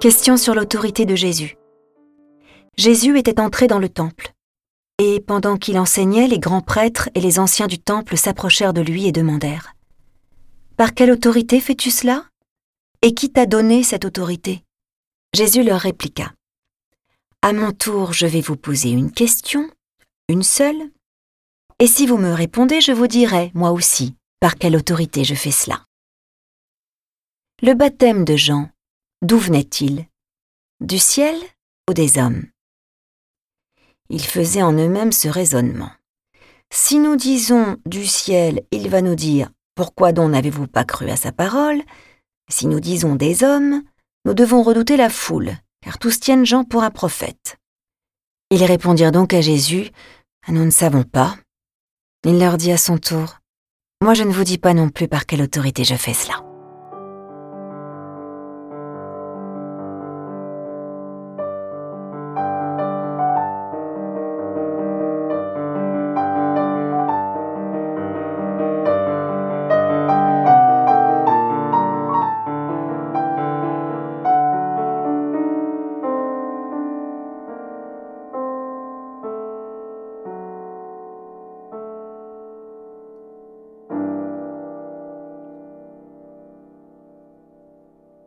Question 0.00 0.38
sur 0.38 0.54
l'autorité 0.54 1.04
de 1.04 1.14
Jésus. 1.14 1.58
Jésus 2.78 3.18
était 3.18 3.38
entré 3.38 3.66
dans 3.66 3.78
le 3.78 3.90
temple. 3.90 4.32
Et 4.96 5.20
pendant 5.20 5.58
qu'il 5.58 5.78
enseignait, 5.78 6.26
les 6.26 6.38
grands 6.38 6.62
prêtres 6.62 7.10
et 7.14 7.20
les 7.20 7.38
anciens 7.38 7.66
du 7.66 7.78
temple 7.78 8.16
s'approchèrent 8.16 8.72
de 8.72 8.80
lui 8.80 9.06
et 9.06 9.12
demandèrent⁇ 9.12 9.74
Par 10.78 10.94
quelle 10.94 11.10
autorité 11.10 11.60
fais-tu 11.60 11.90
cela? 11.90 12.24
Et 13.02 13.12
qui 13.12 13.30
t'a 13.30 13.44
donné 13.44 13.82
cette 13.82 14.06
autorité?⁇ 14.06 14.52
Jésus 15.38 15.62
leur 15.62 15.80
répliqua⁇ 15.80 16.24
À 17.42 17.52
mon 17.52 17.72
tour, 17.72 18.14
je 18.14 18.26
vais 18.26 18.40
vous 18.40 18.56
poser 18.56 18.88
une 18.88 19.12
question, 19.12 19.68
une 20.30 20.42
seule, 20.42 20.80
et 21.78 21.86
si 21.86 22.06
vous 22.06 22.16
me 22.16 22.32
répondez, 22.32 22.80
je 22.80 22.92
vous 22.92 23.06
dirai, 23.06 23.50
moi 23.52 23.70
aussi, 23.70 24.14
par 24.40 24.56
quelle 24.56 24.76
autorité 24.76 25.24
je 25.24 25.34
fais 25.34 25.50
cela. 25.50 25.84
Le 27.60 27.74
baptême 27.74 28.24
de 28.24 28.36
Jean, 28.36 28.70
d'où 29.22 29.38
venait-il? 29.38 30.06
Du 30.80 30.98
ciel 30.98 31.36
ou 31.88 31.94
des 31.94 32.18
hommes? 32.18 32.46
Ils 34.08 34.24
faisaient 34.24 34.62
en 34.62 34.72
eux-mêmes 34.72 35.12
ce 35.12 35.28
raisonnement. 35.28 35.90
Si 36.72 36.98
nous 36.98 37.16
disons 37.16 37.76
du 37.86 38.06
ciel, 38.06 38.62
il 38.70 38.88
va 38.88 39.02
nous 39.02 39.14
dire 39.14 39.50
Pourquoi 39.74 40.12
donc 40.12 40.30
n'avez-vous 40.30 40.66
pas 40.66 40.84
cru 40.84 41.10
à 41.10 41.16
sa 41.16 41.32
parole? 41.32 41.82
Si 42.48 42.66
nous 42.66 42.80
disons 42.80 43.14
des 43.14 43.44
hommes, 43.44 43.82
nous 44.24 44.34
devons 44.34 44.62
redouter 44.62 44.96
la 44.96 45.10
foule, 45.10 45.52
car 45.80 45.98
tous 45.98 46.20
tiennent 46.20 46.46
Jean 46.46 46.64
pour 46.64 46.82
un 46.82 46.90
prophète. 46.90 47.56
Ils 48.50 48.64
répondirent 48.64 49.12
donc 49.12 49.32
à 49.32 49.40
Jésus 49.40 49.90
Nous 50.48 50.64
ne 50.64 50.70
savons 50.70 51.04
pas. 51.04 51.36
Il 52.24 52.38
leur 52.38 52.56
dit 52.56 52.72
à 52.72 52.76
son 52.76 52.98
tour, 52.98 53.38
Moi 54.02 54.14
je 54.14 54.24
ne 54.24 54.32
vous 54.32 54.44
dis 54.44 54.58
pas 54.58 54.74
non 54.74 54.90
plus 54.90 55.08
par 55.08 55.26
quelle 55.26 55.42
autorité 55.42 55.84
je 55.84 55.94
fais 55.94 56.14
cela. 56.14 56.49